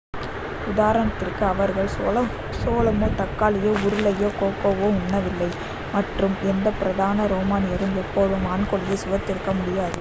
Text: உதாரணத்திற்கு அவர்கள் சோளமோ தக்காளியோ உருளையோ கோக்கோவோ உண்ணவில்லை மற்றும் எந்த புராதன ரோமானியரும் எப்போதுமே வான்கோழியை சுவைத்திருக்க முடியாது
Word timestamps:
உதாரணத்திற்கு 0.67 1.43
அவர்கள் 1.49 1.91
சோளமோ 2.59 3.09
தக்காளியோ 3.19 3.73
உருளையோ 3.83 4.29
கோக்கோவோ 4.39 4.89
உண்ணவில்லை 4.95 5.49
மற்றும் 5.93 6.35
எந்த 6.49 6.67
புராதன 6.79 7.29
ரோமானியரும் 7.33 7.97
எப்போதுமே 8.03 8.45
வான்கோழியை 8.47 8.99
சுவைத்திருக்க 8.99 9.53
முடியாது 9.59 9.89